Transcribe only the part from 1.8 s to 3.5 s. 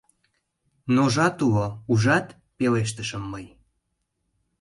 ужат?— пелештышым мый.